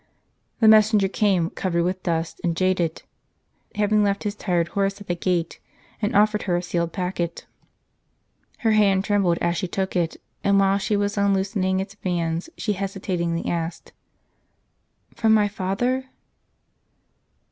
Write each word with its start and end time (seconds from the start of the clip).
The 0.61 0.67
messenger 0.67 1.07
came 1.07 1.43
in, 1.43 1.49
covered 1.51 1.83
with 1.83 2.01
dust 2.01 2.41
and 2.43 2.57
jaded, 2.57 3.03
having 3.75 4.01
left 4.03 4.23
his 4.23 4.33
tired 4.33 4.69
horse 4.69 4.99
at 4.99 5.05
the 5.05 5.13
gate; 5.13 5.59
and 6.01 6.11
ofiered 6.15 6.45
her 6.45 6.57
a 6.57 6.63
sealed 6.63 6.91
packet. 6.91 7.45
Her 8.61 8.71
hand 8.71 9.05
trembled 9.05 9.37
as 9.41 9.57
she 9.57 9.67
took 9.67 9.95
it; 9.95 10.17
and 10.43 10.59
while 10.59 10.79
she 10.79 10.97
was 10.97 11.19
unloosening 11.19 11.79
its 11.79 11.93
bands, 11.93 12.49
she 12.57 12.73
hesitatingly 12.73 13.45
asked:" 13.47 13.93
From 15.15 15.35
my 15.35 15.47
father 15.47 16.09